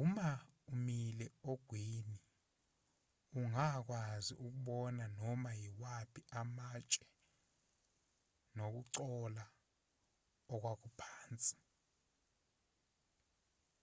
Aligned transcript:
uma 0.00 0.28
umile 0.72 1.26
ogwini 1.50 2.16
ungakwazi 3.38 4.32
ukubona 4.46 5.04
noma 5.18 5.50
yimaphi 5.60 6.20
amatshe 6.40 7.04
nokugcola 8.56 9.44
okwakuphansi 10.54 11.56